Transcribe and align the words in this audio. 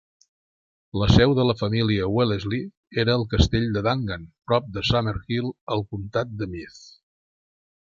La 1.01 1.09
seu 1.15 1.33
de 1.39 1.43
la 1.49 1.55
família 1.59 2.07
Wellesley 2.13 2.65
era 3.03 3.15
el 3.19 3.25
castell 3.35 3.67
de 3.77 3.83
Dangan, 3.89 4.25
prop 4.49 4.75
de 4.79 4.83
Summerhill, 4.93 5.53
al 5.77 5.89
comtat 5.93 6.35
de 6.41 6.53
Meath. 6.57 6.83